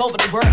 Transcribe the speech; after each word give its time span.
over 0.00 0.16
the 0.18 0.30
world 0.32 0.45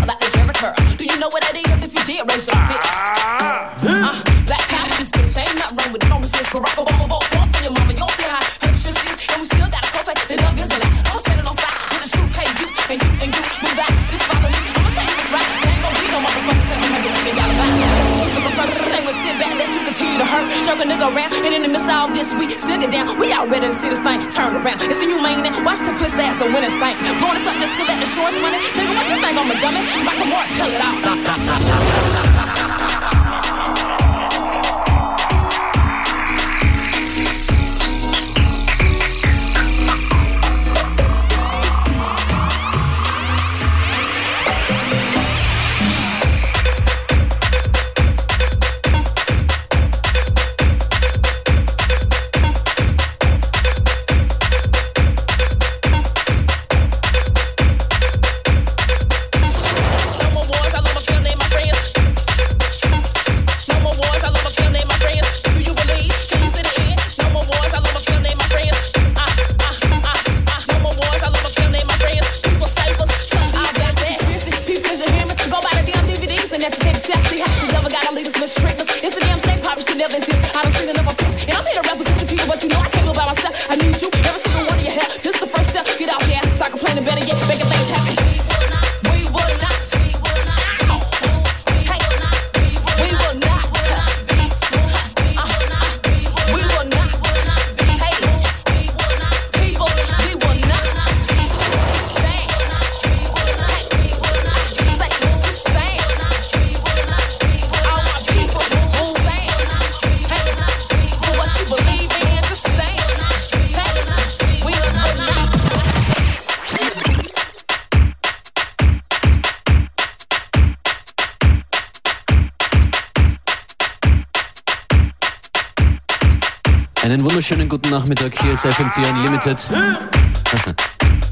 Nachmittag. 127.94 128.32
Hier 128.42 128.54
ist 128.54 128.66
FM4 128.66 129.08
Unlimited. 129.10 129.68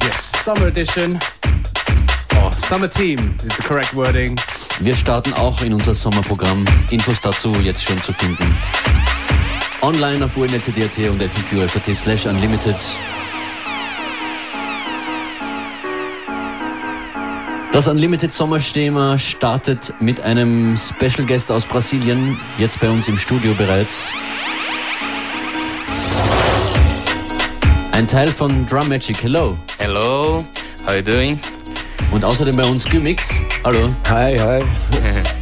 Yes, 0.05 0.33
summer 0.45 0.67
edition. 0.67 1.19
Oh, 2.37 2.51
summer 2.55 2.89
team 2.89 3.19
is 3.45 3.57
the 3.57 3.63
correct 3.63 3.93
wording. 3.97 4.39
Wir 4.79 4.95
starten 4.95 5.33
auch 5.33 5.61
in 5.63 5.75
unser 5.75 5.93
Sommerprogramm. 5.95 6.65
Infos 6.91 7.21
dazu 7.21 7.53
jetzt 7.65 7.83
schon 7.83 8.01
zu 8.03 8.13
finden. 8.13 8.57
Online 9.81 10.25
auf 10.25 10.37
unltd.at 10.37 10.99
und 11.11 11.21
fm4 11.21 11.95
slash 11.97 12.27
unlimited. 12.27 12.77
Das 17.73 17.89
Unlimited 17.89 18.31
Sommerthema 18.31 19.19
startet 19.19 19.95
mit 19.99 20.21
einem 20.21 20.77
Special 20.77 21.27
Guest 21.27 21.51
aus 21.51 21.67
Brasilien, 21.67 22.39
jetzt 22.59 22.79
bei 22.81 22.89
uns 22.89 23.09
im 23.09 23.17
Studio 23.17 23.55
bereits. 23.55 24.11
Ein 28.03 28.09
Teil 28.09 28.33
von 28.33 28.67
Drum 28.67 28.89
Magic, 28.89 29.23
hello. 29.23 29.57
Hello, 29.79 30.45
how 30.85 30.93
you 30.93 31.03
doing? 31.03 31.39
Und 32.11 32.25
außerdem 32.25 32.57
bei 32.57 32.65
uns 32.65 32.85
Gymix, 32.85 33.41
hallo. 33.63 33.91
Hi, 34.09 34.37
hi. 34.37 34.61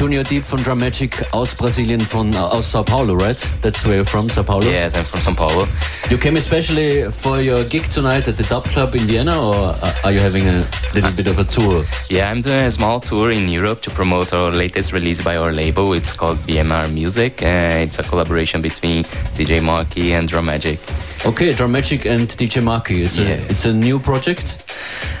Junior 0.00 0.24
Deep 0.24 0.46
von 0.46 0.62
Drumagick 0.62 1.26
aus 1.30 1.54
Brasilien, 1.54 2.00
von, 2.00 2.32
uh, 2.32 2.38
aus 2.38 2.72
Sao 2.72 2.82
Paulo, 2.82 3.12
right? 3.12 3.36
That's 3.60 3.84
where 3.84 3.96
you're 3.96 4.04
from, 4.06 4.30
Sao 4.30 4.42
Paulo? 4.42 4.64
Yes, 4.64 4.94
I'm 4.94 5.04
from 5.04 5.20
São 5.20 5.36
Paulo. 5.36 5.68
You 6.08 6.16
came 6.16 6.38
especially 6.38 7.10
for 7.10 7.42
your 7.42 7.64
gig 7.64 7.86
tonight 7.90 8.26
at 8.26 8.38
the 8.38 8.44
Dub 8.44 8.64
Club 8.64 8.94
in 8.94 9.02
Vienna, 9.02 9.38
or 9.38 9.74
uh, 9.82 9.92
are 10.02 10.10
you 10.10 10.18
having 10.18 10.48
a 10.48 10.66
little 10.94 11.12
bit 11.12 11.26
of 11.26 11.38
a 11.38 11.44
tour? 11.44 11.84
Yeah, 12.08 12.30
I'm 12.30 12.40
doing 12.40 12.64
a 12.64 12.70
small 12.70 12.98
tour 12.98 13.30
in 13.30 13.50
Europe 13.50 13.82
to 13.82 13.90
promote 13.90 14.32
our 14.32 14.50
latest 14.50 14.94
release 14.94 15.20
by 15.20 15.36
our 15.36 15.52
label. 15.52 15.92
It's 15.92 16.14
called 16.14 16.38
BMR 16.46 16.90
Music. 16.90 17.42
Uh, 17.42 17.84
it's 17.84 17.98
a 17.98 18.02
collaboration 18.02 18.62
between 18.62 19.04
DJ 19.36 19.62
Marky 19.62 20.14
and 20.14 20.26
Drumagick. 20.26 20.80
Okay, 21.26 21.52
Drumagick 21.52 22.06
and 22.06 22.26
DJ 22.28 22.62
Marky. 22.62 23.02
It's 23.02 23.18
a 23.18 23.34
it's 23.50 23.66
a 23.66 23.72
new 23.74 23.98
project, 23.98 24.64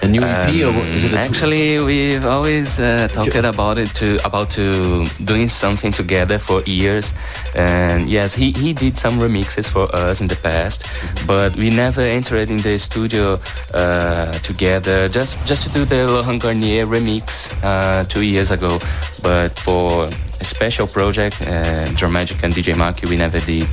a 0.02 0.08
new 0.08 0.22
EP, 0.22 0.62
or 0.64 0.72
what- 0.72 0.86
is 0.88 1.04
it? 1.04 1.12
Actually, 1.12 1.78
we've 1.78 2.24
always 2.24 2.80
uh, 2.80 3.06
talked 3.12 3.34
about 3.44 3.76
it 3.76 3.94
to 3.96 4.18
about 4.24 4.48
to 4.52 5.06
doing 5.24 5.48
something 5.50 5.92
together 5.92 6.38
for 6.38 6.62
years, 6.62 7.12
and 7.54 8.08
yes, 8.08 8.32
he, 8.34 8.50
he 8.52 8.72
did 8.72 8.96
some 8.96 9.18
remixes 9.20 9.68
for 9.68 9.94
us 9.94 10.22
in 10.22 10.28
the 10.28 10.36
past, 10.36 10.86
but 11.26 11.54
we 11.56 11.68
never 11.68 12.00
entered 12.00 12.48
in 12.50 12.62
the 12.62 12.78
studio 12.78 13.38
uh, 13.74 14.32
together 14.38 15.06
just 15.10 15.36
just 15.44 15.62
to 15.64 15.68
do 15.68 15.84
the 15.84 16.06
Laurent 16.08 16.40
Garnier 16.42 16.86
remix 16.86 17.52
uh, 17.62 18.04
two 18.08 18.22
years 18.22 18.50
ago. 18.50 18.78
But 19.22 19.58
for 19.58 20.08
a 20.40 20.44
special 20.44 20.86
project, 20.86 21.40
uh, 21.42 21.86
Drumagick 21.96 22.42
and 22.42 22.54
DJ 22.54 22.74
Marky, 22.76 23.06
we 23.06 23.16
never 23.16 23.40
did. 23.40 23.66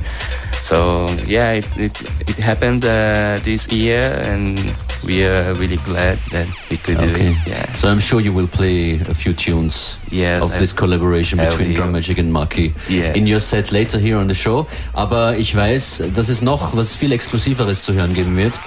So 0.62 1.08
yeah, 1.26 1.54
it 1.54 1.66
it, 1.78 2.02
it 2.28 2.38
happened 2.38 2.84
uh, 2.84 3.40
this 3.44 3.68
year, 3.72 4.02
and 4.26 4.60
we 5.06 5.24
are 5.24 5.54
really 5.54 5.78
glad 5.86 6.18
that 6.32 6.48
we 6.70 6.78
could 6.78 6.98
do 7.00 7.10
it. 7.10 7.36
Yeah. 7.46 7.72
So 7.74 7.88
I'm 7.88 8.00
sure 8.00 8.20
you 8.22 8.34
will 8.34 8.48
play 8.48 9.00
a 9.10 9.14
few 9.14 9.34
tunes 9.34 9.98
Yes, 10.12 10.44
of 10.44 10.58
this 10.60 10.74
collaboration 10.74 11.40
between 11.40 11.70
will. 11.70 11.78
Drumagick 11.78 12.18
and 12.20 12.32
Marky 12.34 12.74
Yes. 12.90 13.16
in 13.16 13.28
your 13.28 13.40
set 13.40 13.72
later 13.72 14.00
here 14.00 14.18
on 14.18 14.28
the 14.28 14.36
show. 14.36 14.66
Aber 14.94 15.38
ich 15.38 15.56
weiß, 15.56 16.04
dass 16.14 16.28
es 16.30 16.42
noch 16.42 16.76
was 16.76 16.96
viel 16.96 17.12
Exklusiveres 17.14 17.82
zu 17.84 17.94
hören 17.94 18.14
geben 18.14 18.36
wird. 18.36 18.60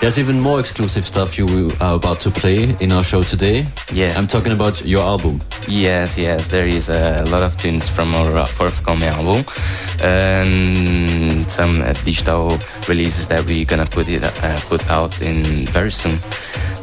There's 0.00 0.18
even 0.18 0.38
more 0.40 0.60
exclusive 0.60 1.04
stuff 1.06 1.38
you 1.38 1.72
are 1.80 1.94
about 1.96 2.20
to 2.20 2.30
play 2.30 2.76
in 2.80 2.92
our 2.92 3.02
show 3.02 3.22
today. 3.22 3.66
Yes. 3.92 4.18
I'm 4.18 4.26
talking 4.26 4.52
about 4.52 4.84
your 4.84 5.02
album. 5.02 5.40
Yes, 5.66 6.18
yes, 6.18 6.48
there 6.48 6.66
is 6.66 6.90
a 6.90 7.24
lot 7.30 7.42
of 7.42 7.56
tunes 7.56 7.88
from 7.88 8.14
our 8.14 8.46
forthcoming 8.46 9.08
album 9.08 9.44
and 10.02 11.50
some 11.50 11.80
uh, 11.80 11.94
digital 12.04 12.58
releases 12.86 13.28
that 13.28 13.46
we're 13.46 13.64
gonna 13.64 13.86
put 13.86 14.08
it 14.08 14.22
uh, 14.22 14.60
put 14.68 14.86
out 14.90 15.22
in 15.22 15.66
very 15.72 15.90
soon 15.90 16.18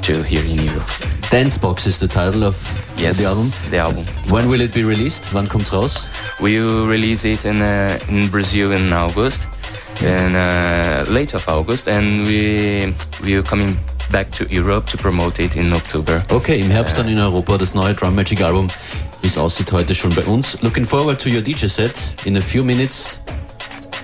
to 0.02 0.24
here 0.24 0.44
in 0.44 0.64
Europe. 0.66 0.88
Dancebox 1.30 1.86
is 1.88 2.00
the 2.00 2.08
title 2.08 2.44
of 2.44 2.56
Yes, 2.98 3.18
the 3.20 3.26
album. 3.26 3.48
The 3.70 3.78
album. 3.78 4.06
When 4.32 4.50
will 4.50 4.62
it 4.62 4.74
be 4.74 4.84
released? 4.84 5.32
Wann 5.34 5.48
kommt's 5.48 5.70
raus? 5.72 6.08
We 6.42 6.60
will 6.60 6.88
release 6.88 7.24
it 7.26 7.46
in 7.46 7.62
uh, 7.62 8.00
in 8.10 8.30
Brazil 8.30 8.72
in 8.72 8.92
August, 8.94 9.48
in 10.00 10.36
uh, 10.36 11.06
late 11.10 11.34
of 11.34 11.48
August, 11.48 11.88
and 11.88 12.26
we 12.26 12.94
we 13.24 13.36
are 13.36 13.44
coming 13.44 13.78
back 14.12 14.32
to 14.32 14.46
Europe 14.50 14.90
to 14.92 14.98
promote 14.98 15.40
it 15.40 15.56
in 15.56 15.74
October. 15.74 16.24
Okay, 16.30 16.60
im 16.60 16.70
Herbst 16.70 16.98
dann 16.98 17.08
in 17.08 17.18
uh, 17.18 17.24
Europa 17.24 17.58
das 17.58 17.74
neue 17.74 17.94
Drum 17.94 18.16
Magic 18.16 18.42
Album. 18.42 18.68
Wie 19.22 19.28
es 19.28 19.38
aussieht 19.38 19.72
heute 19.72 19.94
schon 19.94 20.14
bei 20.16 20.24
uns. 20.24 20.58
Looking 20.62 20.86
forward 20.86 21.22
to 21.22 21.30
your 21.30 21.42
DJ 21.42 21.68
set 21.68 22.16
in 22.26 22.38
a 22.38 22.42
few 22.42 22.64
minutes. 22.64 23.20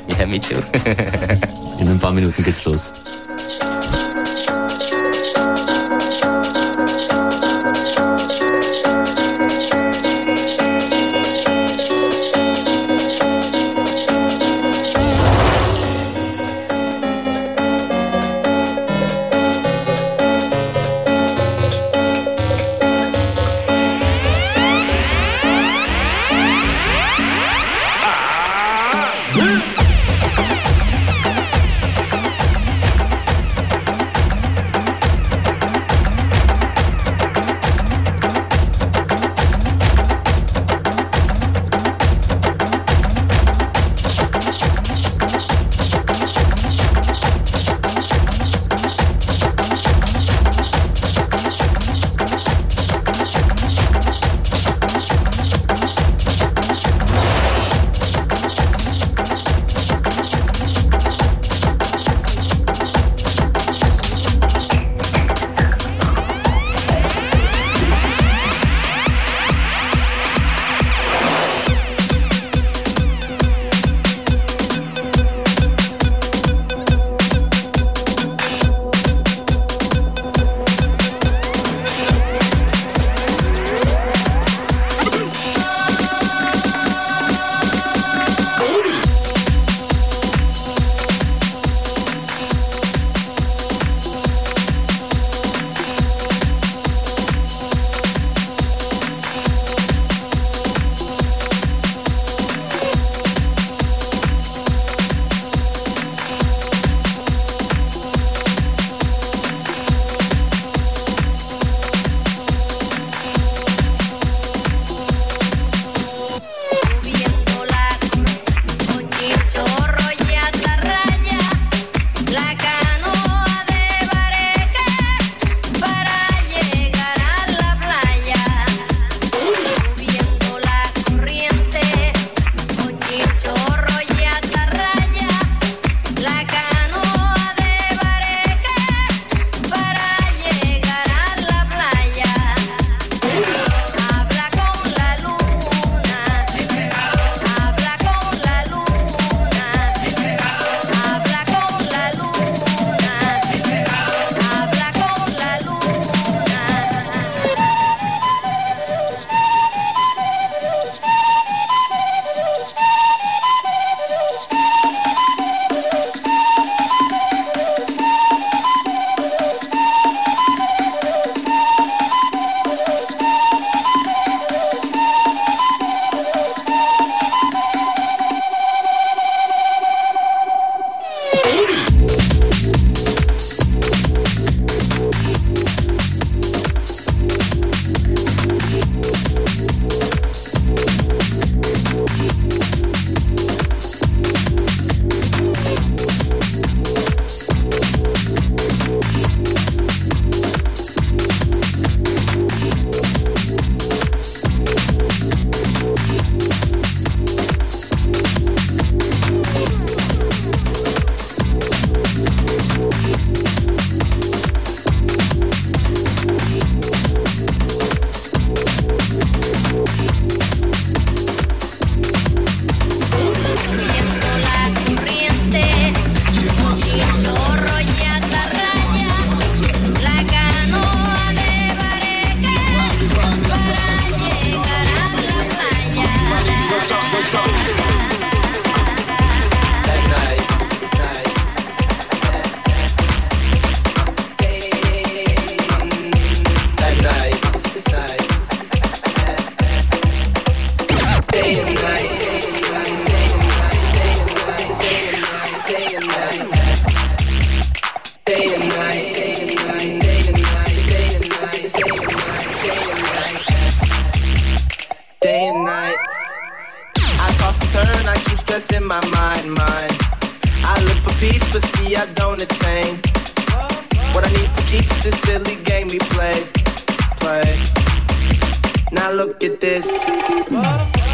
Yeah, 0.07 0.25
me 0.25 0.39
too. 0.39 0.56
in 1.80 1.88
ein 1.88 2.00
paar 2.00 2.12
Minuten 2.12 2.44
geht's 2.44 2.66
los. 2.66 2.94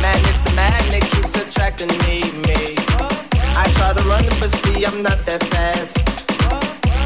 Madness 0.01 0.39
to 0.45 0.51
magnet 0.55 1.03
keeps 1.13 1.35
attracting 1.35 1.91
me, 2.05 2.21
me. 2.47 2.75
I 3.55 3.65
try 3.77 3.93
to 3.93 4.03
run 4.07 4.23
it, 4.25 4.35
but 4.39 4.51
see, 4.61 4.85
I'm 4.85 5.01
not 5.01 5.19
that 5.25 5.43
fast. 5.53 5.97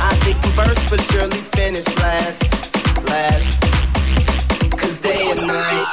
I 0.10 0.12
get 0.26 0.38
first, 0.58 0.90
but 0.90 1.02
surely 1.12 1.42
finish 1.58 1.88
last, 1.98 2.44
last. 3.08 3.62
Cause 4.80 5.00
day 5.00 5.32
and 5.32 5.48
night, 5.48 5.88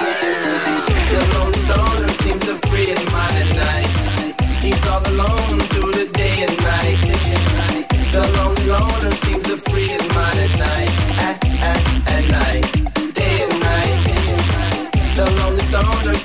the 1.10 1.20
lone 1.34 1.54
stoner 1.64 2.08
seems 2.22 2.42
to 2.46 2.56
free 2.68 2.86
his 2.86 3.04
mind 3.12 3.36
at 3.42 3.50
night. 3.66 3.90
He's 4.62 4.86
all 4.86 5.02
alone 5.12 5.58
through 5.70 5.92
the 5.92 6.06
day 6.12 6.36
and 6.46 6.56
night. 6.62 7.00
The 8.12 8.22
lonely 8.36 8.66
loner 8.66 9.12
seems 9.24 9.44
to 9.44 9.56
free 9.68 9.88
his 9.88 10.06
mind 10.14 10.38
at 10.38 10.58
night. 10.58 11.03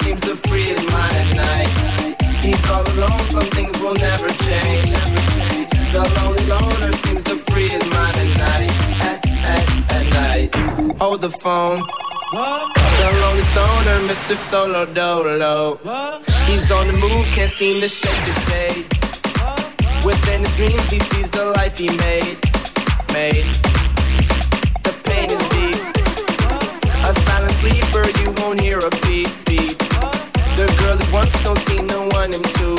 seems 0.03 0.22
to 0.22 0.36
free 0.36 0.63
his 0.63 0.84
mind 0.91 1.13
at 1.13 1.36
night. 1.36 2.22
He's 2.44 2.70
all 2.70 2.84
alone, 2.94 3.20
some 3.36 3.50
things 3.58 3.77
will 3.82 3.96
never 3.96 4.29
change. 4.48 4.91
The 5.94 6.03
lonely 6.18 6.46
loner 6.46 6.94
seems 7.03 7.24
to 7.24 7.36
free 7.50 7.70
his 7.70 7.88
mind 7.91 8.15
at 8.18 8.32
night. 8.48 8.72
At, 9.10 9.20
at, 9.53 9.65
at 9.98 10.06
night. 10.20 10.96
Hold 11.00 11.22
the 11.22 11.29
phone. 11.29 11.82
The 12.32 13.10
lonely 13.22 13.44
stoner, 13.44 13.98
Mr. 14.12 14.36
Solo 14.36 14.86
Dolo. 14.86 15.79
He's 16.48 16.72
on 16.72 16.88
the 16.88 16.94
move, 16.94 17.25
can't 17.36 17.51
seem 17.51 17.82
to 17.82 17.89
shake 17.89 18.24
the 18.25 18.36
shade. 18.46 18.86
Within 20.06 20.41
his 20.46 20.56
dreams, 20.56 20.89
he 20.89 21.00
sees 21.00 21.29
the 21.32 21.46
life 21.58 21.77
he 21.77 21.88
made. 21.98 22.38
Made. 23.13 23.48
The 24.86 24.94
pain 25.03 25.29
is 25.29 25.44
deep. 25.50 25.82
A 27.10 27.13
silent 27.25 27.53
sleeper, 27.62 28.06
you 28.20 28.32
won't 28.38 28.62
hear 28.62 28.79
a 28.79 28.89
beat. 29.06 29.49
The 30.60 30.66
girl 30.84 30.98
that 30.98 31.13
once 31.13 31.32
don't 31.42 31.58
seem 31.60 31.88
to 31.88 32.00
want 32.12 32.36
him 32.36 32.44
to. 32.44 32.70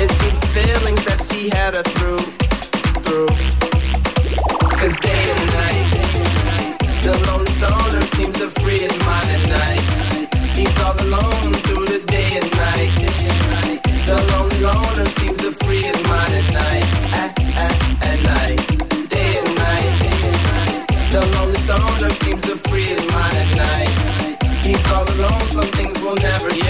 It 0.00 0.08
seems 0.16 0.38
the 0.40 0.46
feelings 0.56 1.04
that 1.04 1.20
she 1.20 1.50
had 1.50 1.74
her 1.74 1.82
through, 1.82 2.24
through. 3.04 3.28
Cause 4.80 4.96
day 5.04 5.28
and 5.28 5.44
night, 5.52 6.78
the 7.04 7.12
lonely 7.26 7.52
stoner 7.52 8.00
seems 8.16 8.38
to 8.38 8.48
free 8.62 8.78
his 8.78 8.98
mind 9.00 9.07
will 26.08 26.16
never 26.22 26.67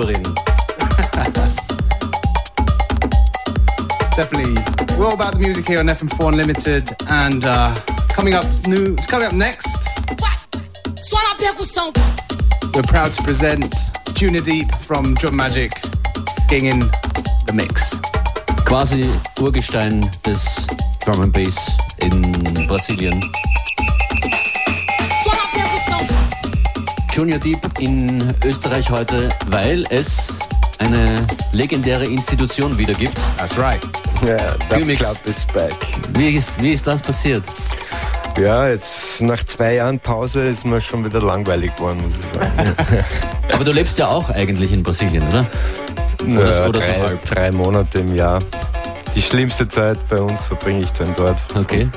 gut 0.00 0.06
zum 0.06 0.06
drüber 0.06 0.08
reden. 0.08 0.34
Definitely. 4.16 4.54
We're 4.96 5.06
all 5.06 5.14
about 5.14 5.32
the 5.32 5.38
music 5.38 5.66
here 5.66 5.80
on 5.80 5.86
FM4 5.86 6.28
Unlimited, 6.28 6.90
and 7.08 7.44
uh, 7.44 7.74
coming 8.14 8.34
up 8.34 8.44
new. 8.66 8.94
It's 8.94 9.06
coming 9.06 9.26
up 9.26 9.32
next. 9.32 9.88
Vai. 10.18 10.36
Só 10.96 11.16
na 11.18 11.34
percussão. 11.38 11.92
We're 12.74 12.86
proud 12.86 13.12
to 13.12 13.22
present 13.22 13.74
Junior 14.14 14.42
Deep 14.42 14.70
from 14.82 15.14
Drumagick, 15.14 15.72
getting 16.48 16.66
in 16.66 16.80
the 17.46 17.52
mix. 17.54 18.00
Quasi 18.66 19.04
Urgestein 19.38 20.08
des 20.22 20.66
Drum 21.04 21.22
and 21.22 21.32
Bass 21.32 21.76
in 22.02 22.66
Brasilien. 22.68 23.20
Junior 27.12 27.38
Deep 27.38 27.58
in 27.80 28.34
Österreich 28.44 28.88
heute, 28.90 29.28
weil 29.48 29.84
es 29.90 30.38
eine 30.78 31.16
legendäre 31.52 32.04
Institution 32.06 32.76
wieder 32.78 32.94
gibt. 32.94 33.18
That's 33.36 33.58
right. 33.58 33.80
Ja, 34.26 34.36
der 34.70 34.78
Gimmick. 34.78 34.98
Club 34.98 35.16
is 35.26 35.44
back. 35.52 35.74
Wie 36.14 36.30
ist, 36.30 36.62
wie 36.62 36.72
ist 36.72 36.86
das 36.86 37.02
passiert? 37.02 37.42
Ja, 38.38 38.68
jetzt 38.68 39.20
nach 39.22 39.42
zwei 39.44 39.74
Jahren 39.74 39.98
Pause 39.98 40.42
ist 40.44 40.64
mir 40.64 40.80
schon 40.80 41.04
wieder 41.04 41.20
langweilig 41.20 41.74
geworden, 41.76 42.00
muss 42.02 42.12
ich 42.18 42.26
sagen. 42.30 43.04
Aber 43.52 43.64
du 43.64 43.72
lebst 43.72 43.98
ja 43.98 44.06
auch 44.08 44.30
eigentlich 44.30 44.72
in 44.72 44.82
Brasilien, 44.82 45.26
oder? 45.28 45.46
Oder, 46.22 46.50
Ja, 46.56 46.66
oder 46.68 46.80
so 46.80 46.86
drei, 46.92 47.00
halb. 47.00 47.24
drei 47.24 47.50
Monate 47.50 47.98
im 47.98 48.14
Jahr. 48.14 48.38
Die 49.14 49.22
schlimmste 49.22 49.66
Zeit 49.66 49.98
bei 50.08 50.20
uns 50.20 50.42
verbringe 50.44 50.82
ich 50.82 50.90
dann 50.92 51.12
dort. 51.16 51.40
Okay. 51.56 51.88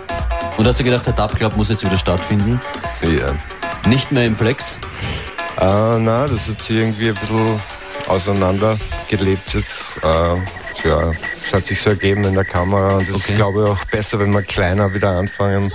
Und 0.57 0.65
hast 0.67 0.79
du 0.79 0.83
gedacht, 0.83 1.05
der 1.05 1.13
Dub 1.13 1.35
Club 1.35 1.55
muss 1.55 1.69
jetzt 1.69 1.85
wieder 1.85 1.97
stattfinden? 1.97 2.59
Ja. 3.03 3.27
Nicht 3.87 4.11
mehr 4.11 4.25
im 4.25 4.35
Flex? 4.35 4.77
Ah, 5.57 5.97
na, 5.99 6.27
das 6.27 6.47
hat 6.49 6.61
sich 6.61 6.77
irgendwie 6.77 7.09
ein 7.09 7.15
bisschen 7.15 7.59
auseinander 8.07 8.77
gelebt 9.09 9.53
jetzt. 9.53 9.85
Äh, 10.03 10.87
ja, 10.87 11.11
es 11.37 11.53
hat 11.53 11.65
sich 11.65 11.79
so 11.81 11.91
ergeben 11.91 12.23
in 12.25 12.33
der 12.33 12.43
Kamera 12.45 12.95
und 12.97 13.03
es 13.09 13.15
Okay. 13.15 13.31
ist, 13.33 13.35
glaube 13.37 13.63
ich, 13.63 13.69
auch 13.69 13.85
besser, 13.91 14.19
wenn 14.19 14.31
wir 14.33 14.41
kleiner 14.41 14.93
wieder 14.93 15.09
anfangen. 15.11 15.71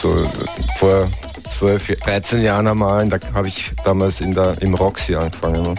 So 0.00 0.22
äh, 0.22 0.28
vor 0.76 1.08
12, 1.48 1.96
13 2.04 2.42
Jahren 2.42 2.66
einmal, 2.68 3.08
da 3.08 3.18
habe 3.34 3.48
ich 3.48 3.72
damals 3.84 4.20
in 4.20 4.32
der, 4.32 4.60
im 4.60 4.74
Roxy 4.74 5.14
angefangen. 5.16 5.78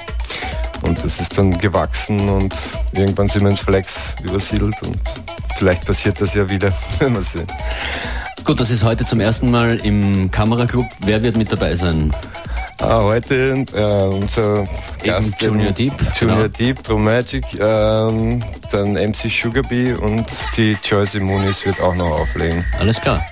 Und 0.82 1.04
das 1.04 1.20
ist 1.20 1.38
dann 1.38 1.58
gewachsen 1.58 2.28
und 2.30 2.56
irgendwann 2.94 3.28
sind 3.28 3.44
wir 3.44 3.50
ins 3.52 3.60
Flex 3.60 4.16
übersiedelt 4.24 4.76
und 4.82 4.98
vielleicht 5.58 5.86
passiert 5.86 6.20
das 6.22 6.34
ja 6.34 6.50
wieder, 6.50 6.72
wenn 7.00 7.14
wir 7.14 7.22
sehen. 7.22 7.48
Gut, 8.46 8.60
das 8.60 8.70
ist 8.72 8.84
heute 8.84 9.04
zum 9.06 9.20
ersten 9.20 9.52
Mal 9.52 9.76
im 9.84 10.32
Kameraclub. 10.32 10.86
Wer 11.00 11.22
wird 11.22 11.36
mit 11.38 11.52
dabei 11.52 11.76
sein? 11.76 12.14
Ah, 12.82 13.04
heute 13.04 13.66
äh, 13.74 14.04
unser 14.04 14.66
Gast 15.04 15.42
Junior 15.42 15.72
Deep, 15.72 15.94
Junior 16.16 16.38
genau. 16.38 16.48
Deep, 16.48 16.84
Drum 16.84 17.04
Magic, 17.04 17.44
ähm, 17.60 18.42
dann 18.72 18.94
MC 18.94 19.30
Sugarbee 19.30 19.94
und 19.94 20.26
die 20.56 20.78
Joyce 20.84 21.16
Muniz 21.16 21.66
wird 21.66 21.82
auch 21.82 21.96
noch 21.96 22.22
auflegen. 22.22 22.64
Alles 22.80 23.02
klar. 23.02 23.24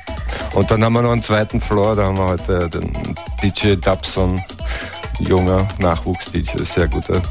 Und 0.54 0.70
dann 0.70 0.84
haben 0.84 0.94
wir 0.94 1.01
noch 1.01 1.12
einen 1.12 1.24
zweiten 1.24 1.62
Floor, 1.62 1.96
da 1.96 2.06
haben 2.08 2.18
wir 2.18 2.25
heute 2.25 2.70
den 2.70 2.92
DJ 3.42 3.75
Dubson, 3.75 4.42
junger 5.20 5.66
Nachwuchs-DJ, 5.80 6.63
sehr 6.63 6.88
guter 6.89 7.22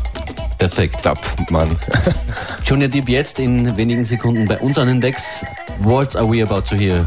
Perfekt. 0.57 1.05
Dub-Mann. 1.05 1.77
Junior 2.65 2.89
Deep 2.89 3.11
jetzt 3.11 3.39
in 3.39 3.77
wenigen 3.77 4.07
Sekunden 4.07 4.47
bei 4.47 4.59
uns 4.59 4.79
an 4.79 4.89
den 4.89 5.01
Decks. 5.03 5.45
What 5.81 6.17
are 6.17 6.27
we 6.27 6.43
about 6.43 6.63
to 6.63 6.77
hear 6.77 7.07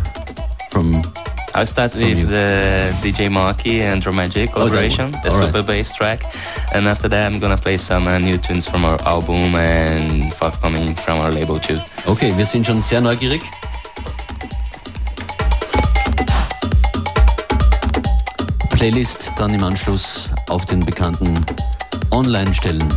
from 0.70 1.02
I'll 1.56 1.66
start 1.66 1.96
with 1.96 2.30
the 2.30 2.94
DJ 3.02 3.30
Marky 3.30 3.82
and 3.82 4.02
Drum 4.02 4.16
Magic 4.16 4.52
collaboration, 4.52 5.12
the 5.12 5.30
Alright. 5.30 5.48
super 5.48 5.64
bass 5.64 5.96
track, 5.96 6.22
and 6.74 6.88
after 6.88 7.08
that 7.10 7.32
I'm 7.32 7.40
gonna 7.40 7.58
play 7.58 7.78
some 7.78 8.08
uh, 8.08 8.18
new 8.20 8.38
tunes 8.38 8.68
from 8.68 8.86
our 8.86 9.02
album 9.06 9.56
and 9.56 10.34
forthcoming 10.34 10.96
from 10.96 11.20
our 11.20 11.32
label 11.32 11.60
too. 11.60 11.80
Okay, 12.08 12.32
wir 12.38 12.46
sind 12.46 12.66
schon 12.66 12.82
sehr 12.82 13.02
neugierig. 13.02 13.42
Playlist 18.72 19.34
dann 19.38 19.54
im 19.54 19.64
Anschluss 19.64 20.30
auf 20.48 20.66
den 20.66 20.80
bekannten 20.86 21.34
Online-Stellen. 22.12 22.88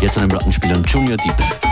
Jetzt 0.00 0.16
an 0.16 0.24
den 0.24 0.30
Plattenspielern 0.30 0.82
Junior 0.84 1.16
Deep. 1.18 1.67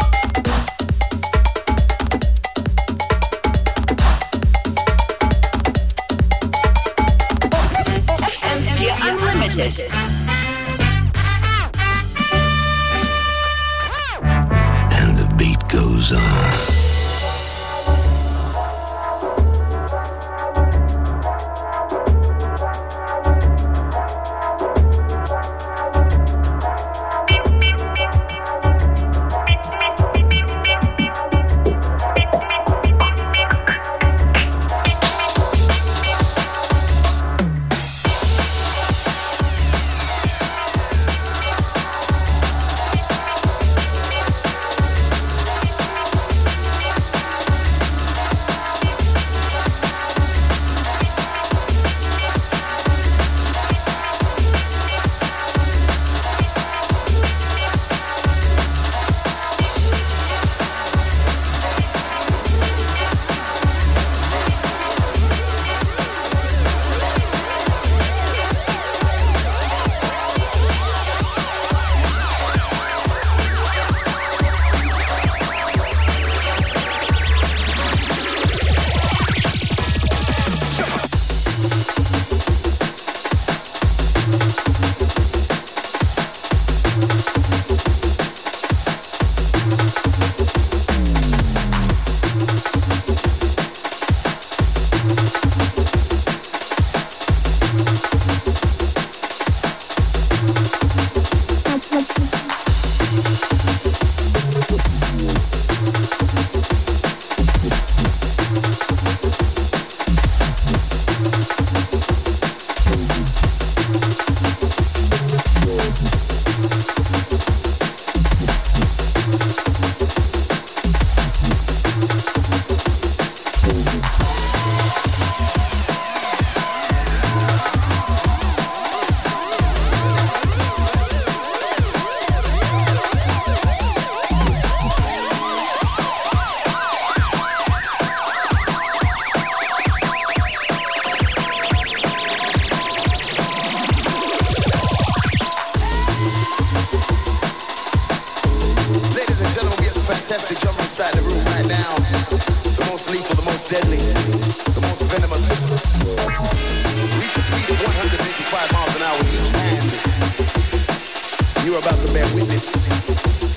you're 161.76 161.84
about 161.84 162.00
to 162.06 162.12
bear 162.14 162.24
witness 162.32 162.72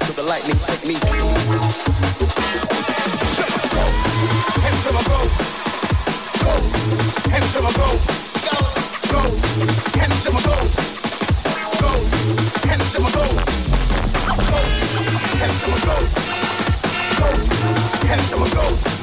to 0.04 0.12
the 0.12 0.24
lightning 0.24 0.60
technique. 0.68 1.00
Hands 4.60 4.84
to 4.84 4.92
my 4.92 5.02
bros, 5.08 5.40
Ghost. 6.44 6.76
Hands 7.30 7.54
my 7.64 7.72
ghost. 10.42 10.80
Ghost. 11.80 12.16
Hands 12.68 12.92
to 12.92 13.00
my 13.00 13.12
ghost. 13.12 13.48
Ghost. 14.50 14.96
Hands 15.38 15.62
to 15.62 15.72
my 15.72 15.80
ghost. 15.86 16.20
Ghost. 17.20 17.54
Hands 18.04 18.30
to 18.32 18.38
my 18.38 18.50
ghost. 18.50 18.99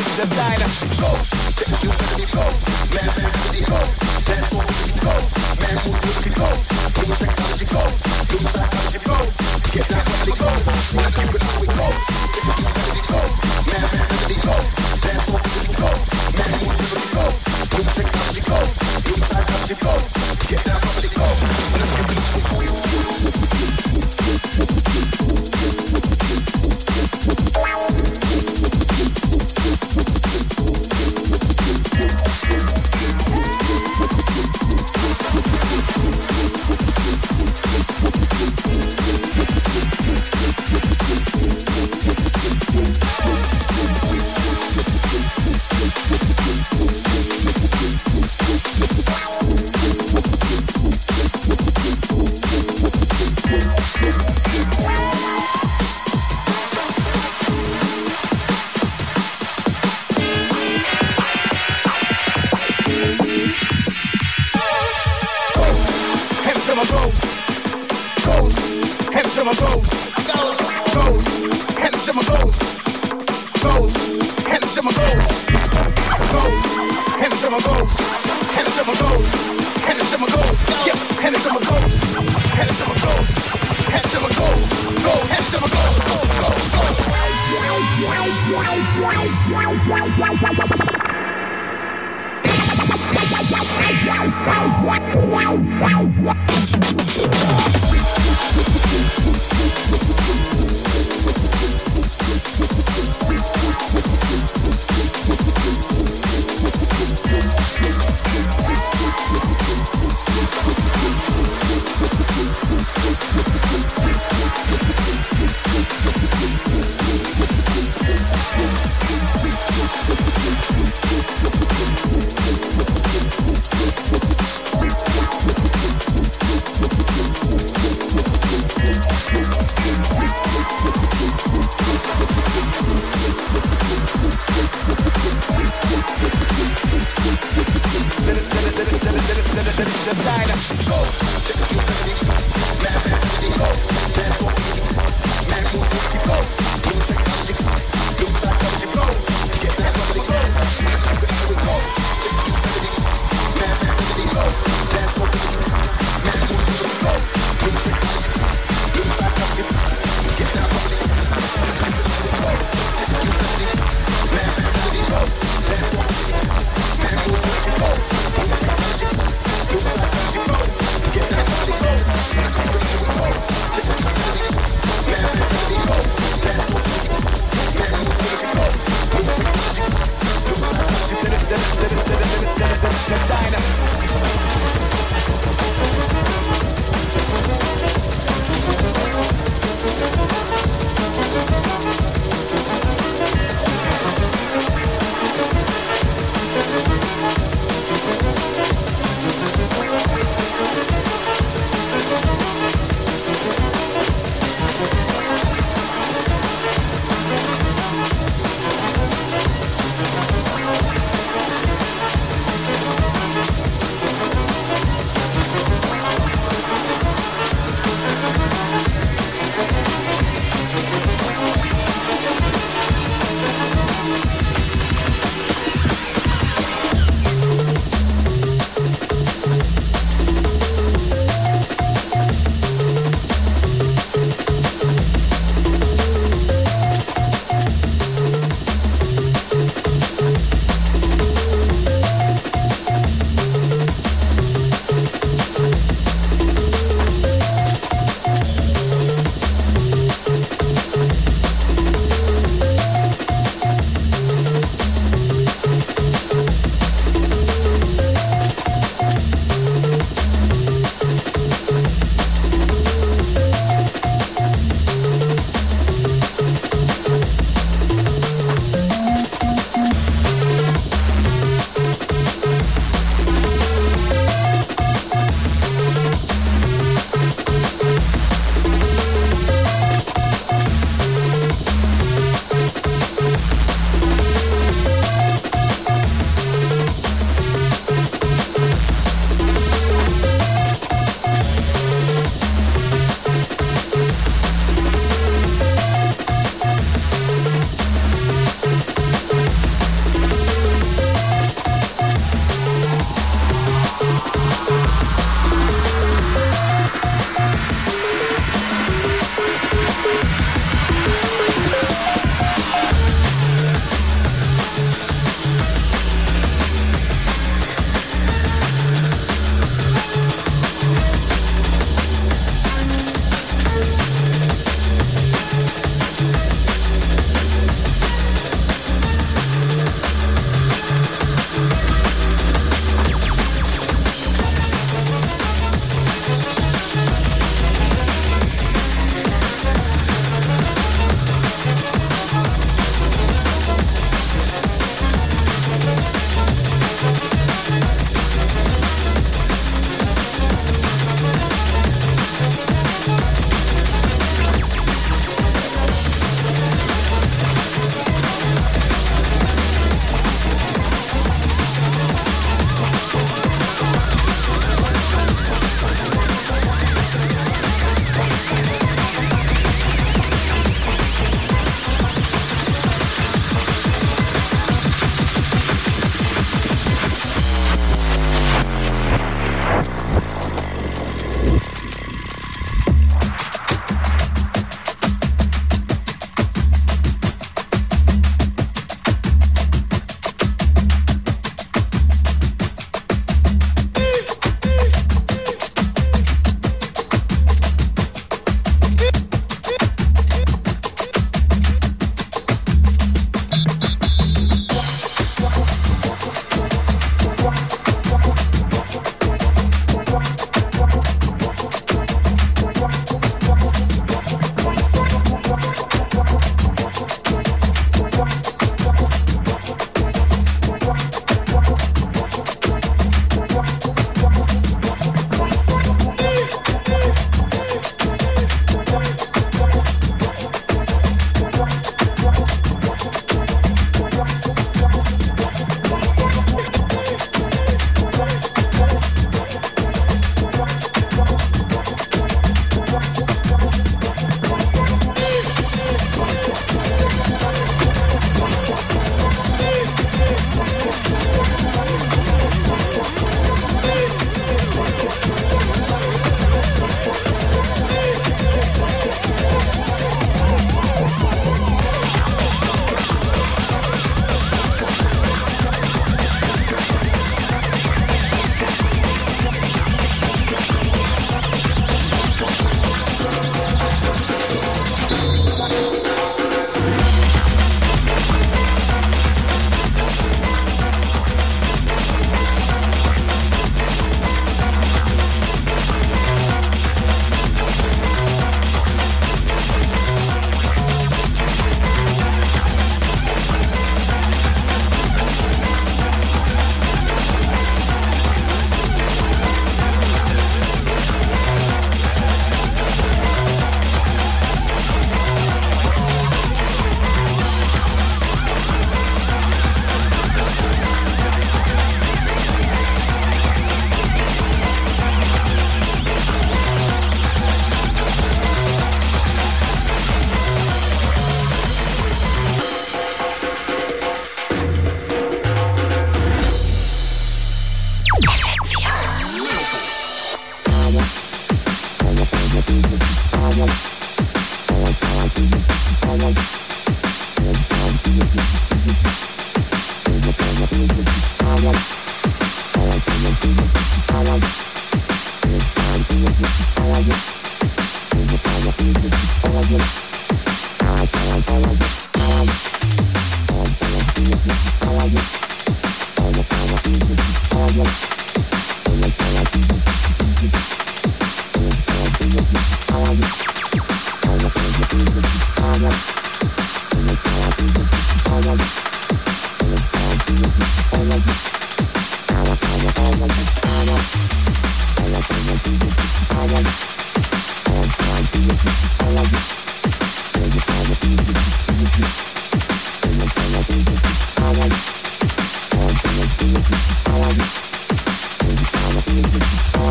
De 0.00 0.26
diner. 0.28 0.70
Ghost, 0.98 1.56
De 2.16 2.90
better 2.90 3.30
be 3.52 4.69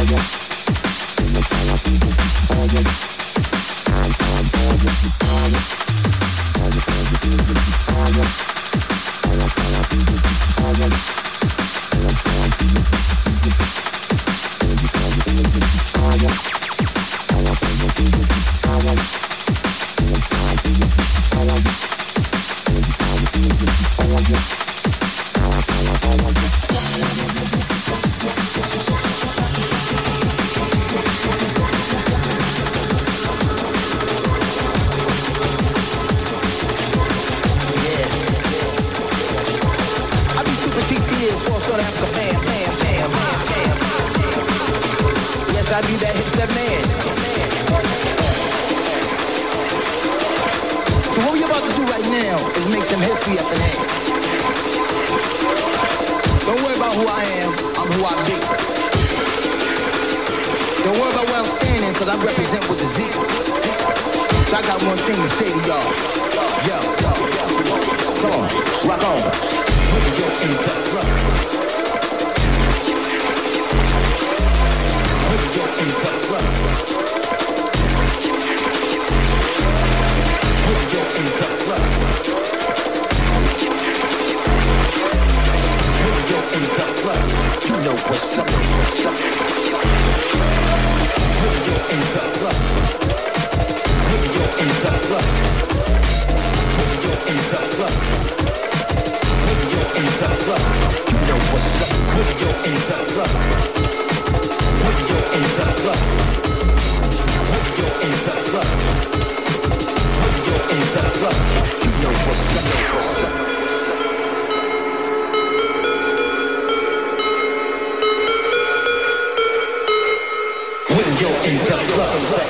Yes. 0.10 0.39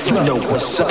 You 0.10 0.16
know 0.26 0.38
what's 0.50 0.80
up. 0.80 0.90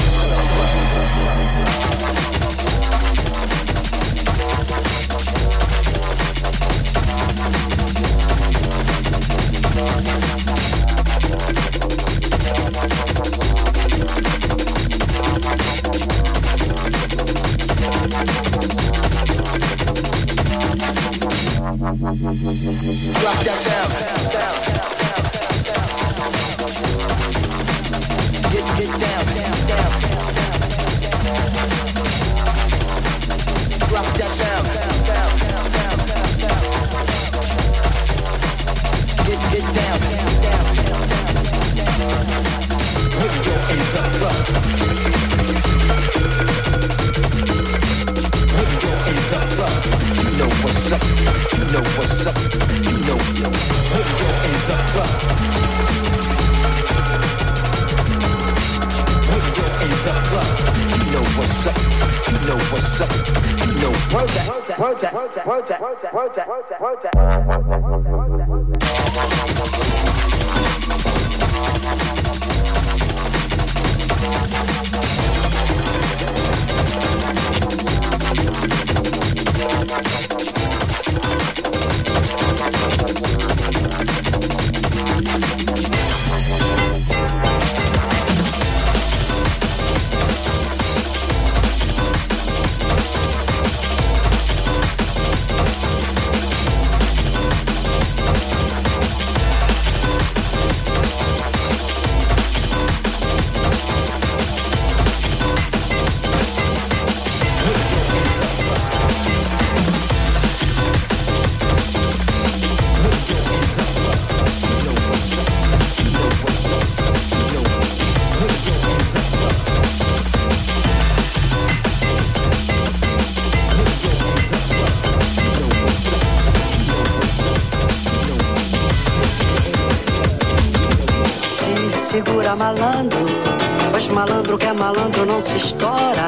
não 135.39 135.43
se 135.43 135.57
estoura, 135.57 136.27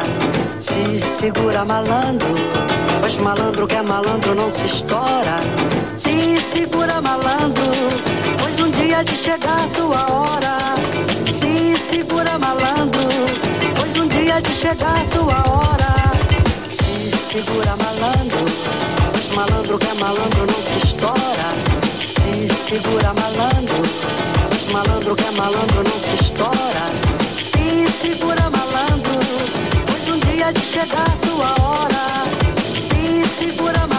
se 0.60 0.96
segura 1.00 1.64
malandro. 1.64 2.32
Pois 3.00 3.16
malandro 3.16 3.66
que 3.66 3.74
é 3.74 3.82
malandro 3.82 4.36
não 4.36 4.48
se 4.48 4.66
estoura, 4.66 5.36
se 5.98 6.38
segura 6.38 7.00
malandro. 7.00 7.64
Pois 8.38 8.60
um 8.60 8.70
dia 8.70 9.02
de 9.02 9.10
chegar 9.10 9.68
sua 9.74 10.00
hora, 10.12 10.56
se 11.26 11.76
segura 11.76 12.38
malandro. 12.38 13.08
Pois 13.74 13.96
um 13.96 14.06
dia 14.06 14.40
de 14.40 14.50
chegar 14.50 15.04
sua 15.12 15.42
hora, 15.50 15.92
se 16.70 17.10
segura 17.16 17.74
malandro. 17.82 18.44
Pois 19.10 19.28
malandro 19.34 19.76
que 19.76 19.88
é 19.88 19.94
malandro 19.94 20.46
não 20.46 20.62
se 20.62 20.86
estoura, 20.86 21.48
se 21.98 22.54
segura 22.54 23.12
malandro. 23.14 23.82
Pois 24.50 24.66
malandro 24.70 25.16
que 25.16 25.24
é 25.24 25.30
malandro 25.32 25.82
não 25.82 25.98
se 25.98 26.22
estoura. 26.22 27.10
Se 27.60 27.88
segura 27.90 28.42
malandro 28.50 28.60
de 30.52 30.60
chegar 30.60 31.06
sua 31.22 31.54
hora. 31.64 32.22
Se 32.72 33.24
segura 33.24 33.89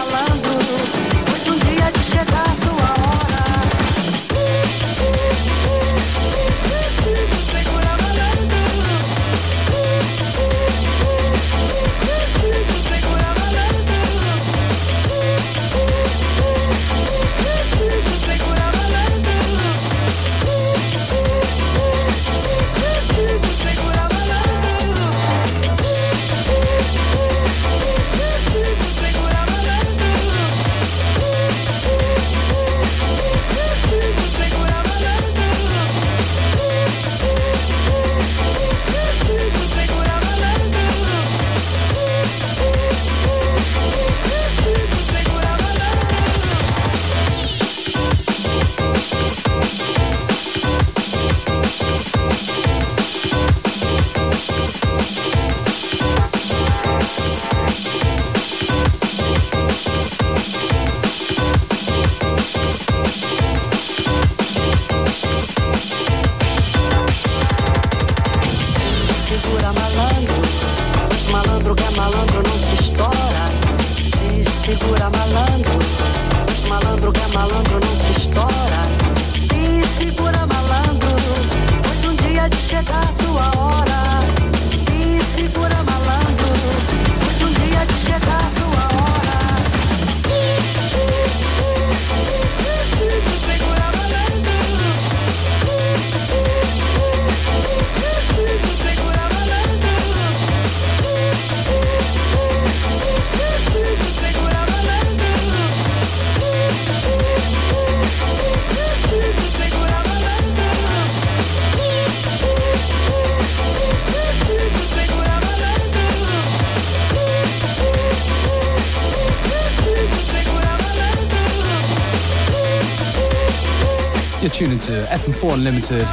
to 124.86 124.92
FM4 125.10 125.54
Unlimited 125.54 126.08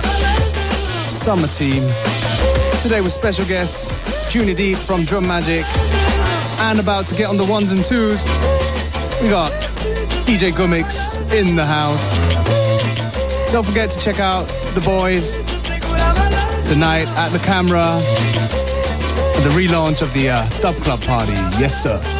Summer 1.09 1.47
Team. 1.47 1.81
Today 2.83 3.01
with 3.01 3.11
special 3.11 3.43
guests 3.45 3.89
Junior 4.31 4.53
Deep 4.53 4.77
from 4.77 5.01
Drumagick 5.01 5.63
and 6.61 6.79
about 6.79 7.07
to 7.07 7.15
get 7.15 7.29
on 7.29 7.37
the 7.37 7.45
ones 7.45 7.71
and 7.71 7.83
twos. 7.83 8.25
We 9.23 9.29
got 9.29 9.51
DJ 10.27 10.55
Gimmicks 10.55 11.19
in 11.31 11.55
the 11.55 11.65
house. 11.65 12.15
Don't 13.51 13.65
forget 13.65 13.89
to 13.89 13.99
check 13.99 14.19
out 14.19 14.47
the 14.75 14.81
boys 14.81 15.33
tonight 16.67 17.07
at 17.17 17.29
the 17.29 17.39
camera 17.39 17.99
for 19.33 19.49
the 19.49 19.55
relaunch 19.55 20.03
of 20.03 20.13
the 20.13 20.29
uh, 20.29 20.49
Dub 20.61 20.75
Club 20.75 21.01
party. 21.01 21.33
Yes, 21.59 21.81
sir. 21.81 22.18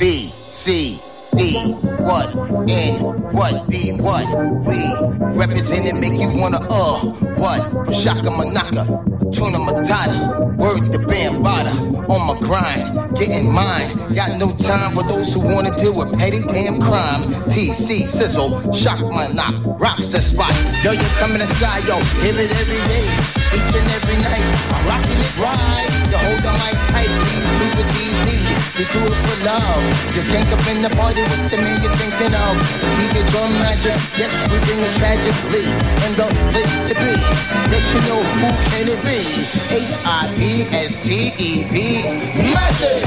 B, 0.00 0.32
C, 0.48 0.98
D, 1.36 1.74
what, 2.00 2.34
N, 2.70 2.96
what, 3.36 3.68
B, 3.68 3.92
what. 4.00 4.24
We 4.64 5.36
represent 5.38 5.84
and 5.84 6.00
make 6.00 6.18
you 6.18 6.40
wanna, 6.40 6.56
uh, 6.70 7.00
what? 7.36 7.70
From 7.70 7.92
Shaka 7.92 8.30
Manaka, 8.32 8.88
Tuna 9.30 9.58
Matata, 9.58 10.56
word 10.56 10.90
to 10.92 10.98
Bambada, 11.00 11.76
on 12.08 12.26
my 12.26 12.40
grind, 12.40 13.14
getting 13.18 13.52
mine. 13.52 13.94
Got 14.14 14.38
no 14.38 14.56
time 14.56 14.94
for 14.94 15.02
those 15.02 15.34
who 15.34 15.40
wanna 15.40 15.76
deal 15.76 15.94
with 15.94 16.18
petty 16.18 16.40
damn 16.44 16.80
crime. 16.80 17.28
TC, 17.52 18.08
Sizzle, 18.08 18.72
Shock 18.72 19.00
my 19.12 19.28
knock, 19.28 19.54
rocks 19.78 20.06
the 20.06 20.22
spot. 20.22 20.54
Yo, 20.82 20.92
you 20.92 21.08
coming 21.20 21.42
inside, 21.42 21.86
yo, 21.86 22.00
feel 22.24 22.38
it 22.38 22.50
every 22.52 22.80
day, 22.88 23.04
each 23.52 23.76
and 23.76 23.88
every 24.00 24.16
night. 24.22 24.48
I'm 24.72 24.86
rocking 24.88 25.20
it 25.20 25.36
right, 25.36 26.10
you 26.10 26.16
hold 26.16 26.42
the 26.42 26.52
mic 26.52 26.89
TC. 27.78 28.26
We 28.78 28.84
do 28.88 29.00
it 29.04 29.12
for 29.12 29.36
love. 29.44 29.84
You 30.16 30.22
skank 30.24 30.48
up 30.50 30.64
in 30.72 30.80
the 30.82 30.88
party, 30.96 31.20
what's 31.22 31.48
the 31.52 31.58
man 31.60 31.76
you're 31.82 31.92
thinking 32.00 32.32
of? 32.32 32.56
The 32.80 32.86
TV 32.96 33.20
Drumagick, 33.28 34.00
yes, 34.16 34.32
we 34.48 34.56
bring 34.64 34.80
it 34.80 34.88
tragically. 34.96 35.68
And 36.04 36.16
the 36.16 36.24
place 36.50 36.72
to 36.88 36.94
be, 36.96 37.12
yes, 37.68 37.84
you 37.92 38.00
know 38.08 38.24
who 38.40 38.48
can 38.72 38.88
it 38.88 39.00
be? 39.04 39.20
H-I-P-S-T-E-P, 39.68 41.76
Magic! 42.56 43.04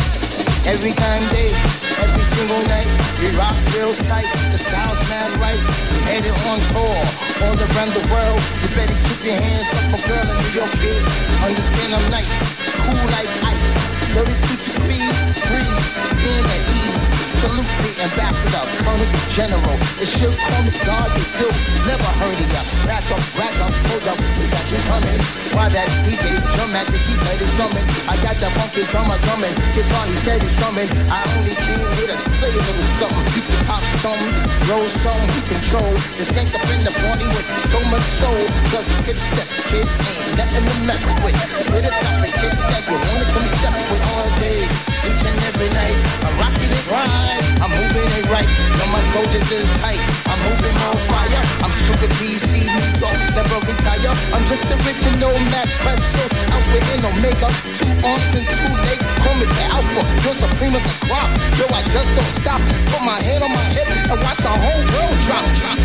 Every 0.63 0.95
time 0.95 1.27
day, 1.27 1.51
every 1.99 2.23
single 2.23 2.63
night, 2.71 2.87
we 3.19 3.27
rock 3.35 3.51
real 3.75 3.91
tight. 4.07 4.23
The 4.47 4.55
style's 4.63 4.95
mad 5.09 5.35
right. 5.43 5.59
We 5.91 5.99
headed 6.07 6.31
on 6.47 6.63
tour 6.71 7.03
all 7.43 7.51
around 7.51 7.91
the 7.91 7.99
world. 8.07 8.39
You 8.63 8.71
better 8.71 8.95
keep 8.95 9.27
your 9.27 9.43
hands 9.43 9.67
up 9.75 9.91
for 9.91 9.99
girl 10.07 10.23
in 10.23 10.31
New 10.39 10.63
York, 10.63 10.71
kid. 10.79 11.03
Understand 11.43 11.99
I'm 11.99 12.07
nice, 12.15 12.31
cool 12.79 12.95
like 13.11 13.27
ice. 13.43 13.82
Dirty 14.13 14.31
keep 14.31 14.59
your 14.67 14.79
feet, 14.85 15.43
breathe, 15.47 16.37
in 16.37 16.45
at 16.45 16.69
ease. 16.69 17.22
Salute 17.43 17.67
the 17.83 17.91
ambassador, 18.07 18.63
colonel 18.87 19.03
general. 19.27 19.75
It 19.99 20.07
should 20.07 20.31
call 20.31 20.63
me 20.63 20.71
God, 20.87 21.11
you 21.11 21.27
do. 21.43 21.47
Never 21.83 22.11
heard 22.23 22.39
of 22.39 22.47
ya. 22.55 22.61
Back 22.87 23.03
up, 23.11 23.19
rack 23.35 23.51
up, 23.59 23.75
hold 23.91 24.07
up, 24.07 24.19
we 24.39 24.47
got 24.47 24.63
you 24.71 24.79
coming. 24.87 25.19
Why 25.51 25.67
that 25.75 25.91
DJ 26.07 26.39
Drumagick, 26.55 27.03
he 27.03 27.15
said 27.19 27.43
he's 27.43 27.51
drumming. 27.59 27.83
I 28.07 28.15
got 28.23 28.39
the 28.39 28.47
funky 28.55 28.87
drummer 28.87 29.19
drumming. 29.27 29.51
Guitar, 29.75 30.07
he 30.07 30.15
said 30.23 30.39
he's 30.39 30.55
drumming. 30.55 30.87
I 31.11 31.19
only 31.35 31.51
came 31.67 31.83
here 31.99 32.15
to 32.15 32.17
say 32.39 32.47
a 32.47 32.63
little 32.63 32.89
something. 32.95 33.27
You 33.35 33.43
can 33.43 33.59
pop 33.67 33.83
some, 33.99 34.23
roll 34.71 34.87
some, 35.03 35.23
he 35.35 35.41
control. 35.43 35.91
Just 36.15 36.31
think 36.31 36.47
up 36.55 36.63
in 36.71 36.79
the 36.79 36.95
party 36.95 37.27
with 37.27 37.47
so 37.75 37.79
much 37.91 38.07
soul. 38.23 38.43
Cause 38.71 38.87
it's 39.03 39.19
step, 39.19 39.51
kid, 39.67 39.83
ain't 39.83 40.31
nothing 40.39 40.63
to 40.63 40.75
mess 40.87 41.03
with. 41.19 41.35
It 41.75 41.91
up 41.91 42.23
and 42.23 42.33
kids 42.39 42.61
that 42.71 42.83
you 42.87 42.95
wanna 42.95 43.27
come 43.35 43.47
step 43.51 43.75
with 43.91 44.03
all 44.15 44.31
day. 44.39 44.63
Each 45.11 45.23
and 45.27 45.39
every 45.51 45.69
night, 45.75 45.99
I'm 46.23 46.35
rocking 46.39 46.71
it 46.71 46.87
right. 46.87 47.32
I'm 47.61 47.71
moving 47.71 48.09
it 48.19 48.25
right. 48.29 48.49
Know 48.77 48.87
my 48.91 49.03
soldiers 49.13 49.47
is 49.51 49.69
tight. 49.81 50.01
I'm 50.29 50.39
moving 50.47 50.75
on 50.87 50.97
fire. 51.09 51.41
I'm 51.63 51.73
super 51.87 52.09
TC, 52.19 52.67
New 52.67 52.89
York, 52.99 53.19
never 53.35 53.57
retire. 53.65 54.13
I'm 54.35 54.43
just 54.45 54.63
original 54.67 55.33
Mac 55.53 55.69
Presto, 55.81 56.23
out 56.53 56.65
with 56.71 56.93
an 56.93 57.05
Omega. 57.07 57.49
Two 57.79 57.91
arms 58.05 58.31
and 58.35 58.45
two 58.45 58.73
legs. 58.85 59.05
Call 59.23 59.35
me 59.39 59.45
the 59.47 59.63
Alpha, 59.71 60.03
you're 60.23 60.35
supreme 60.35 60.75
of 60.75 60.83
the 60.83 60.93
crop. 61.07 61.29
Yo, 61.57 61.65
I 61.73 61.81
just 61.89 62.09
don't 62.13 62.31
stop. 62.41 62.61
Put 62.91 63.03
my 63.05 63.19
hand 63.21 63.43
on 63.43 63.51
my 63.51 63.65
hip 63.73 63.87
and 63.87 64.19
watch 64.21 64.37
the 64.37 64.51
whole 64.51 64.83
world 64.93 65.17
drop. 65.25 65.45
drop. 65.57 65.79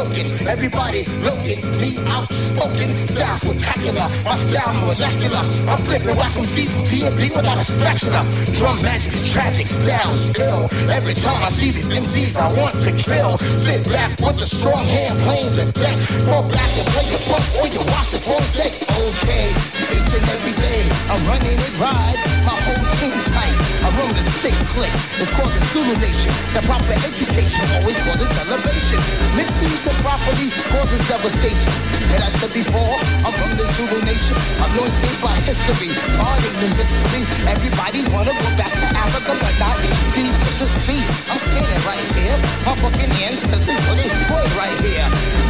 Smoking, 0.00 0.32
everybody 0.48 1.04
looking, 1.20 1.60
me 1.76 1.92
outspoken, 2.08 2.88
style 3.04 3.36
spectacular, 3.36 4.08
my 4.24 4.32
style 4.32 4.72
molecular, 4.80 5.44
I'm 5.68 5.76
flipping, 5.76 6.16
rocking 6.16 6.48
seats 6.48 6.72
from 6.72 6.88
TNB 6.88 7.36
without 7.36 7.60
a 7.60 7.64
spatula, 7.68 8.24
Drumagick 8.56 9.12
is 9.12 9.28
tragic, 9.28 9.68
style 9.68 10.14
still, 10.16 10.72
every 10.88 11.12
time 11.12 11.36
I 11.44 11.52
see 11.52 11.68
these 11.70 11.92
MCs 11.92 12.32
I 12.40 12.48
want 12.56 12.80
to 12.80 12.96
kill, 12.96 13.36
sit 13.60 13.84
back 13.92 14.16
with 14.24 14.40
a 14.40 14.48
strong 14.48 14.88
hand 14.88 15.20
playing 15.20 15.52
the 15.52 15.68
deck, 15.76 15.92
fall 16.24 16.48
back 16.48 16.70
and 16.80 16.88
play 16.96 17.04
the 17.04 17.20
funk 17.20 17.44
or 17.60 17.68
you 17.68 17.84
watch 17.92 18.08
the 18.16 18.24
whole 18.24 18.48
day, 18.56 18.72
okay, 18.72 19.52
each 19.84 20.12
and 20.16 20.26
every 20.32 20.56
day, 20.56 20.80
I'm 21.12 21.20
running 21.28 21.60
it 21.60 21.74
right, 21.76 22.16
my 22.48 22.56
whole 22.56 22.84
team's 22.96 23.20
tight, 23.36 23.52
I 23.84 23.92
run 24.00 24.16
the 24.16 24.24
sick 24.32 24.56
click, 24.72 24.96
it's 25.20 25.28
called 25.36 25.52
the 25.52 25.60
Zulu 25.76 25.92
Nation, 26.00 26.32
the 26.56 26.64
proper 26.64 26.96
education 26.96 27.68
always 27.76 28.00
causes 28.08 28.32
elevation. 28.48 29.00
Misuse 29.36 29.89
it 29.90 29.98
properly 30.06 30.48
causes 30.70 31.02
devastation. 31.10 31.70
And 32.14 32.22
I 32.22 32.30
said 32.30 32.52
before, 32.54 32.96
I'm 33.26 33.34
from 33.34 33.52
the 33.58 33.66
Zulu 33.74 33.98
Nation, 34.06 34.34
anointed 34.62 35.16
by 35.18 35.34
history, 35.46 35.90
pardon 36.18 36.54
the 36.62 36.68
mystery. 36.78 37.22
Everybody 37.50 38.06
wanna 38.14 38.34
go 38.34 38.48
back 38.54 38.70
to 38.70 38.88
Africa, 38.94 39.34
but 39.34 39.54
not 39.58 39.76
easy 40.14 40.30
to 40.30 40.64
the 40.70 40.80
sea. 40.86 41.02
I'm 41.30 41.40
standing 41.42 41.82
right 41.86 42.06
here, 42.14 42.38
my 42.66 42.74
fucking 42.78 43.12
ancestors 43.26 43.66
put 43.66 43.98
good 43.98 44.50
right 44.54 44.78
here. 44.82 45.06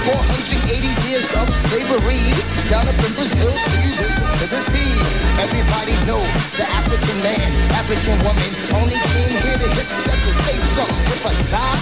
480 0.09 0.89
years 1.09 1.29
of 1.37 1.47
slavery, 1.69 2.21
down 2.73 2.89
up 2.89 2.97
in 2.97 3.13
Brazil, 3.17 3.53
see 3.53 3.93
this 4.01 4.15
to 4.41 4.47
the 4.49 4.61
sea. 4.73 4.93
Everybody 5.41 5.95
know 6.09 6.23
the 6.57 6.67
African 6.81 7.19
man, 7.25 7.49
African 7.77 8.17
woman, 8.25 8.51
only 8.77 8.97
came 9.13 9.37
here 9.45 9.59
to 9.61 9.69
hit 9.69 9.89
steps 9.89 10.25
to 10.25 10.33
say 10.45 10.57
something. 10.77 11.07
If 11.13 11.25
I 11.29 11.35
die, 11.53 11.81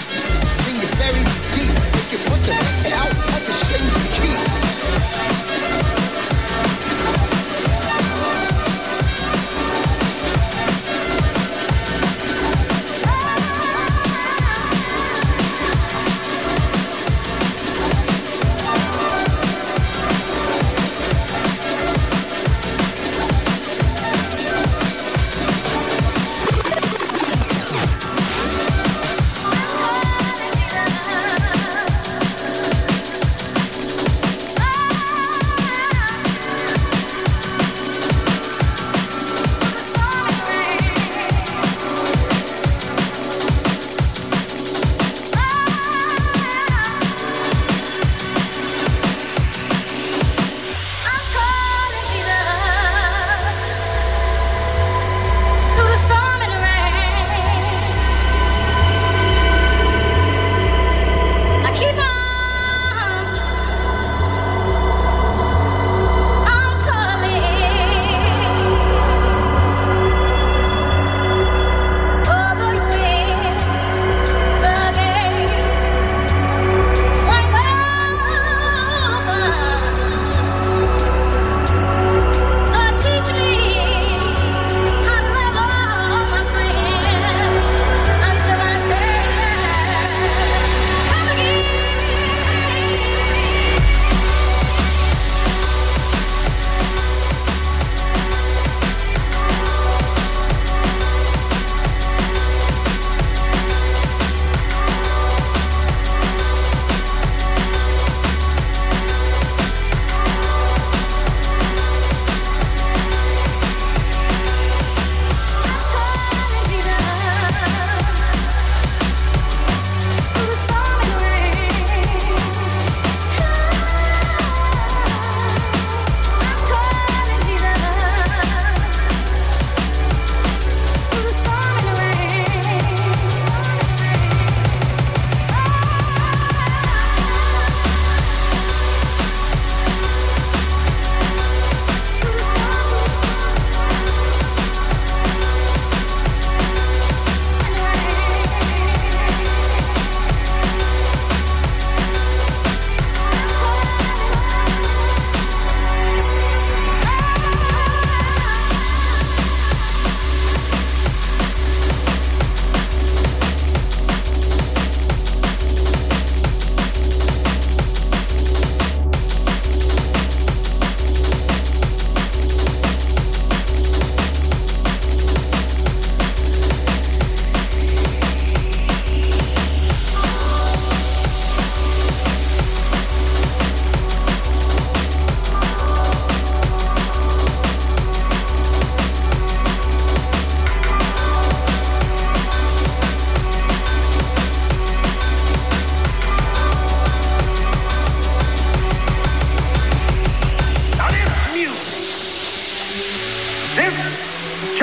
then 0.66 0.74
you 0.78 0.88
me 1.18 1.32
deep. 1.54 1.87
If 2.10 2.24
you 2.24 2.30
put 2.30 2.42
the 2.42 2.52
record 2.52 2.92
out, 2.94 3.10
that's 3.28 3.50
a 3.50 3.64
shame 3.66 5.42
to 5.42 5.47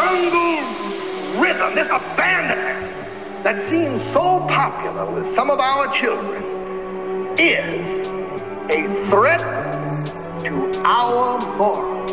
jungle 0.05 1.41
rhythm, 1.41 1.75
this 1.75 1.87
abandonment 1.87 2.93
that 3.43 3.57
seems 3.69 4.03
so 4.13 4.45
popular 4.47 5.05
with 5.11 5.27
some 5.33 5.49
of 5.49 5.59
our 5.59 5.91
children 5.91 6.43
is 7.39 8.07
a 8.69 8.83
threat 9.05 9.41
to 10.41 10.81
our 10.85 11.39
morals. 11.57 12.11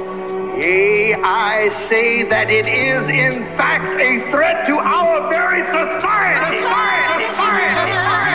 Yea, 0.64 1.14
I 1.14 1.68
say 1.88 2.22
that 2.24 2.51
it 2.51 2.66
is 2.66 3.03
in 3.09 3.45
fact 3.57 4.01
a 4.01 4.30
threat 4.30 4.66
to 4.66 4.78
our 4.78 5.30
very 5.30 5.64
society. 5.66 6.59
Society, 6.59 7.24
society, 7.28 7.93
society, 7.93 8.32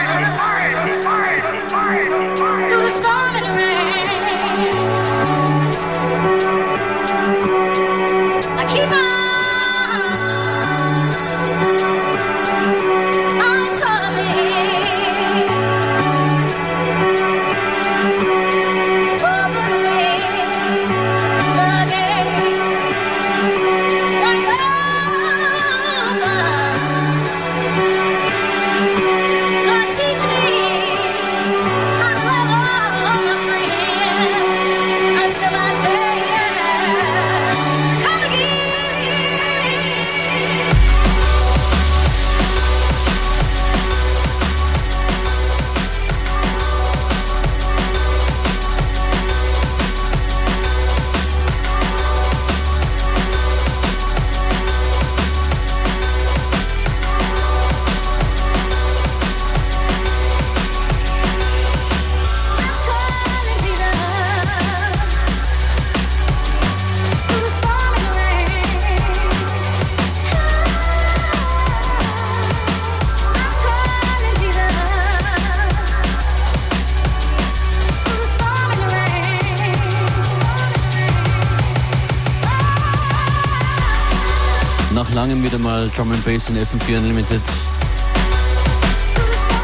langem 85.17 85.43
wieder 85.43 85.57
mal 85.57 85.89
Drum 85.95 86.11
and 86.11 86.23
Bass 86.23 86.47
in 86.47 86.55
FM4 86.57 86.97
Unlimited. 86.97 87.41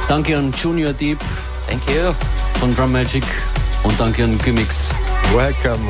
Danke 0.08 0.36
an 0.36 0.52
Junior 0.52 0.94
Deep. 0.94 1.20
Thank 1.68 1.88
you. 1.88 2.12
Von 2.60 2.76
Drum 2.76 2.92
Magic. 2.92 3.24
Und 3.84 4.00
danke 4.00 4.24
an 4.24 4.40
Gimmicks. 4.40 4.90
Welcome. 5.32 5.88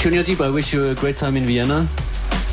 Junior 0.00 0.22
Deep, 0.22 0.42
I 0.42 0.50
wish 0.50 0.74
you 0.74 0.90
a 0.90 0.94
great 0.94 1.16
time 1.16 1.38
in 1.38 1.46
Vienna. 1.46 1.88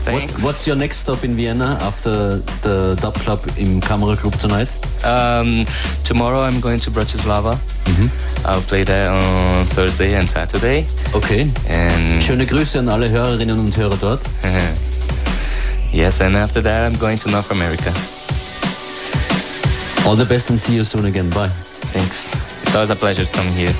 Thanks. 0.07 0.33
What, 0.35 0.43
what's 0.43 0.65
your 0.65 0.77
next 0.77 0.99
stop 0.99 1.23
in 1.25 1.35
Vienna 1.35 1.77
after 1.81 2.37
the 2.61 2.95
Dub 3.01 3.15
Club 3.15 3.41
im 3.57 3.81
Kamera 3.81 4.15
Club 4.15 4.33
tonight? 4.39 4.71
Um, 5.03 5.65
tomorrow 6.03 6.41
I'm 6.43 6.61
going 6.61 6.79
to 6.79 6.91
Bratislava. 6.91 7.59
I'll 8.45 8.61
play 8.61 8.83
there 8.83 9.11
on 9.11 9.65
Thursday 9.65 10.15
and 10.15 10.29
Saturday. 10.29 10.85
Okay. 11.13 11.51
And 11.67 12.21
Schöne 12.23 12.45
Grüße 12.45 12.79
an 12.79 12.87
alle 12.87 13.09
Hörerinnen 13.09 13.59
und 13.59 13.75
Hörer 13.75 13.97
dort. 13.97 14.21
yes, 15.91 16.21
and 16.21 16.35
after 16.35 16.61
that 16.61 16.89
I'm 16.89 16.97
going 16.99 17.17
to 17.19 17.29
North 17.29 17.51
America. 17.51 17.91
All 20.05 20.15
the 20.15 20.25
best 20.25 20.49
and 20.49 20.59
see 20.59 20.75
you 20.75 20.85
soon 20.85 21.05
again. 21.05 21.29
Bye. 21.31 21.49
Thanks. 21.91 22.33
It's 22.63 22.75
always 22.75 22.89
a 22.91 22.95
pleasure 22.95 23.25
coming 23.33 23.51
here. 23.51 23.75